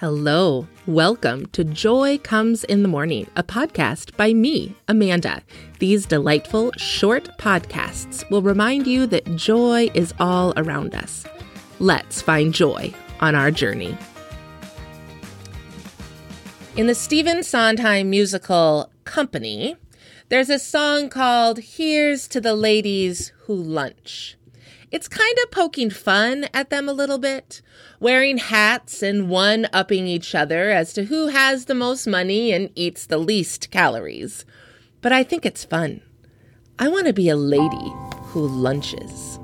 Hello. 0.00 0.66
Welcome 0.86 1.44
to 1.48 1.62
Joy 1.62 2.16
Comes 2.16 2.64
in 2.64 2.80
the 2.80 2.88
Morning, 2.88 3.26
a 3.36 3.42
podcast 3.42 4.16
by 4.16 4.32
me, 4.32 4.74
Amanda. 4.88 5.42
These 5.78 6.06
delightful, 6.06 6.72
short 6.78 7.28
podcasts 7.36 8.24
will 8.30 8.40
remind 8.40 8.86
you 8.86 9.06
that 9.08 9.36
joy 9.36 9.90
is 9.92 10.14
all 10.18 10.54
around 10.56 10.94
us. 10.94 11.26
Let's 11.80 12.22
find 12.22 12.54
joy 12.54 12.94
on 13.20 13.34
our 13.34 13.50
journey. 13.50 13.94
In 16.78 16.86
the 16.86 16.94
Stephen 16.94 17.42
Sondheim 17.42 18.08
musical 18.08 18.90
Company, 19.04 19.76
there's 20.30 20.48
a 20.48 20.58
song 20.58 21.10
called 21.10 21.58
Here's 21.58 22.26
to 22.28 22.40
the 22.40 22.54
Ladies 22.54 23.34
Who 23.40 23.54
Lunch. 23.54 24.38
It's 24.92 25.06
kind 25.06 25.36
of 25.44 25.52
poking 25.52 25.90
fun 25.90 26.46
at 26.52 26.70
them 26.70 26.88
a 26.88 26.92
little 26.92 27.18
bit, 27.18 27.62
wearing 28.00 28.38
hats 28.38 29.04
and 29.04 29.28
one 29.28 29.68
upping 29.72 30.08
each 30.08 30.34
other 30.34 30.70
as 30.70 30.92
to 30.94 31.04
who 31.04 31.28
has 31.28 31.66
the 31.66 31.76
most 31.76 32.08
money 32.08 32.50
and 32.52 32.70
eats 32.74 33.06
the 33.06 33.18
least 33.18 33.70
calories. 33.70 34.44
But 35.00 35.12
I 35.12 35.22
think 35.22 35.46
it's 35.46 35.64
fun. 35.64 36.00
I 36.76 36.88
want 36.88 37.06
to 37.06 37.12
be 37.12 37.28
a 37.28 37.36
lady 37.36 37.92
who 38.32 38.48
lunches. 38.48 39.38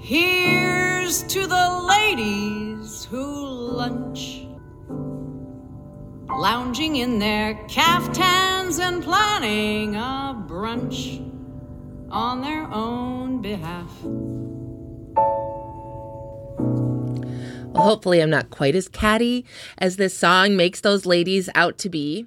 Here's 0.00 1.22
to 1.24 1.46
the 1.46 1.86
ladies 1.86 3.04
who 3.04 3.24
lunch. 3.24 4.46
Lounging 6.28 6.96
in 6.96 7.20
their 7.20 7.54
caftans 7.68 8.80
and 8.80 9.04
planning 9.04 9.94
a 9.94 10.44
brunch 10.48 11.24
on 12.10 12.40
their 12.40 12.64
own 12.72 13.40
behalf. 13.42 13.90
Hopefully, 17.78 18.20
I'm 18.20 18.30
not 18.30 18.50
quite 18.50 18.74
as 18.74 18.88
catty 18.88 19.44
as 19.78 19.96
this 19.96 20.16
song 20.16 20.56
makes 20.56 20.80
those 20.80 21.06
ladies 21.06 21.48
out 21.54 21.78
to 21.78 21.88
be. 21.88 22.26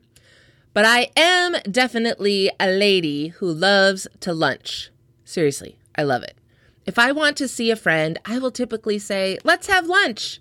But 0.73 0.85
I 0.85 1.11
am 1.17 1.55
definitely 1.69 2.49
a 2.59 2.67
lady 2.67 3.29
who 3.29 3.51
loves 3.51 4.07
to 4.21 4.33
lunch. 4.33 4.89
Seriously, 5.25 5.77
I 5.95 6.03
love 6.03 6.23
it. 6.23 6.37
If 6.85 6.97
I 6.97 7.11
want 7.11 7.37
to 7.37 7.47
see 7.47 7.69
a 7.71 7.75
friend, 7.75 8.17
I 8.25 8.39
will 8.39 8.51
typically 8.51 8.97
say, 8.97 9.37
let's 9.43 9.67
have 9.67 9.87
lunch. 9.87 10.39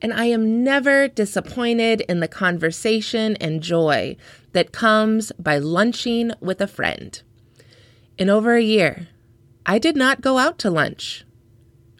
And 0.00 0.12
I 0.12 0.26
am 0.26 0.62
never 0.62 1.08
disappointed 1.08 2.02
in 2.02 2.20
the 2.20 2.28
conversation 2.28 3.36
and 3.36 3.62
joy 3.62 4.16
that 4.52 4.72
comes 4.72 5.32
by 5.38 5.58
lunching 5.58 6.32
with 6.40 6.60
a 6.60 6.66
friend. 6.66 7.20
In 8.16 8.30
over 8.30 8.54
a 8.54 8.62
year, 8.62 9.08
I 9.66 9.78
did 9.78 9.96
not 9.96 10.20
go 10.20 10.38
out 10.38 10.58
to 10.60 10.70
lunch 10.70 11.24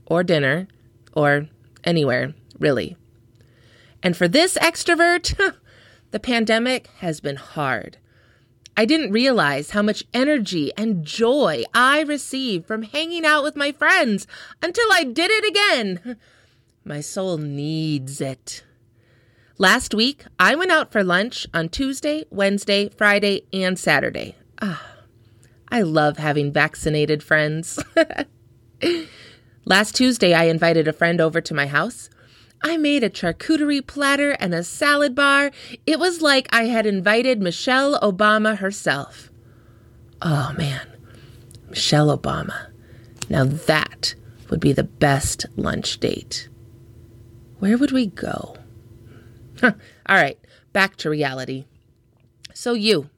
or 0.07 0.23
dinner 0.23 0.69
or 1.12 1.48
anywhere, 1.83 2.34
really. 2.59 2.97
And 4.03 4.17
for 4.17 4.29
this 4.29 4.59
extrovert, 4.59 5.35
the 6.11 6.21
pandemic 6.21 6.89
has 6.99 7.21
been 7.21 7.37
hard. 7.37 7.99
I 8.77 8.85
didn't 8.85 9.13
realize 9.13 9.71
how 9.71 9.83
much 9.83 10.05
energy 10.13 10.73
and 10.77 11.05
joy 11.05 11.63
I 11.73 12.03
received 12.03 12.67
from 12.67 12.83
hanging 12.83 13.25
out 13.25 13.45
with 13.45 13.57
my 13.57 13.71
friends 13.71 14.27
until 14.63 14.87
I 14.93 15.05
did 15.05 15.31
it 15.31 15.45
again. 15.49 16.17
My 16.85 17.01
soul 17.01 17.39
needs 17.39 18.21
it. 18.21 18.65
Last 19.57 19.95
week, 19.95 20.25
I 20.39 20.57
went 20.57 20.73
out 20.73 20.91
for 20.91 21.05
lunch 21.05 21.47
on 21.55 21.69
Tuesday, 21.69 22.25
Wednesday, 22.31 22.89
Friday, 22.89 23.47
and 23.53 23.79
Saturday. 23.79 24.35
Ah, 24.61 24.97
I 25.69 25.83
love 25.83 26.19
having 26.19 26.53
vaccinated 26.53 27.23
friends. 27.23 27.79
Last 29.65 29.95
Tuesday, 29.95 30.35
I 30.35 30.45
invited 30.45 30.89
a 30.89 30.93
friend 30.93 31.21
over 31.21 31.41
to 31.41 31.55
my 31.55 31.67
house. 31.67 32.11
I 32.65 32.79
made 32.79 33.05
a 33.05 33.11
charcuterie 33.11 33.87
platter 33.87 34.31
and 34.31 34.55
a 34.55 34.65
salad 34.65 35.15
bar. 35.15 35.51
It 35.87 35.98
was 35.98 36.23
like 36.23 36.48
I 36.51 36.65
had 36.65 36.87
invited 36.87 37.43
Michelle 37.43 38.01
Obama 38.01 38.57
herself. 38.57 39.31
Oh 40.23 40.55
man, 40.57 40.86
Michelle 41.69 42.17
Obama. 42.17 42.70
Now 43.29 43.45
that 43.45 44.14
would 44.48 44.61
be 44.61 44.73
the 44.73 44.83
best 44.83 45.45
lunch 45.57 46.01
date. 46.01 46.48
Where 47.58 47.77
would 47.77 47.92
we 47.92 48.07
go? 48.07 48.57
All 49.63 49.73
right, 50.08 50.39
back 50.73 50.96
to 50.96 51.11
reality. 51.11 51.67
So, 52.55 52.73
you, 52.73 53.11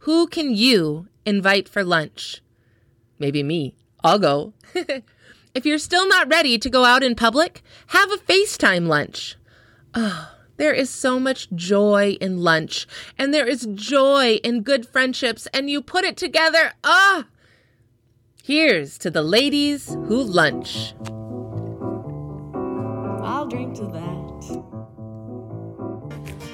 who 0.00 0.26
can 0.26 0.54
you 0.54 1.06
invite 1.24 1.68
for 1.68 1.84
lunch? 1.84 2.42
Maybe 3.18 3.42
me. 3.42 3.74
I'll 4.02 4.18
go. 4.18 4.54
if 5.54 5.66
you're 5.66 5.78
still 5.78 6.06
not 6.08 6.28
ready 6.28 6.58
to 6.58 6.70
go 6.70 6.84
out 6.84 7.02
in 7.02 7.14
public, 7.14 7.62
have 7.88 8.10
a 8.12 8.16
FaceTime 8.16 8.86
lunch. 8.86 9.36
Oh, 9.94 10.32
there 10.56 10.72
is 10.72 10.90
so 10.90 11.18
much 11.18 11.50
joy 11.54 12.16
in 12.20 12.38
lunch, 12.38 12.86
and 13.18 13.34
there 13.34 13.46
is 13.46 13.66
joy 13.74 14.38
in 14.44 14.62
good 14.62 14.86
friendships, 14.86 15.48
and 15.52 15.68
you 15.70 15.82
put 15.82 16.04
it 16.04 16.16
together. 16.16 16.72
Ah! 16.84 17.24
Oh, 17.24 17.28
here's 18.44 18.98
to 18.98 19.10
the 19.10 19.22
ladies 19.22 19.88
who 19.88 20.22
lunch. 20.22 20.94
I'll 23.22 23.46
drink 23.46 23.74
to 23.76 23.86
that. 23.86 24.10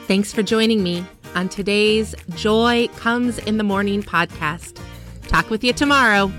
Thanks 0.07 0.33
for 0.33 0.43
joining 0.43 0.83
me 0.83 1.05
on 1.35 1.49
today's 1.49 2.15
Joy 2.31 2.89
Comes 2.97 3.39
in 3.39 3.59
the 3.59 3.65
Morning 3.65 4.03
podcast. 4.03 4.81
Talk 5.29 5.51
with 5.51 5.65
you 5.65 5.73
tomorrow. 5.73 6.33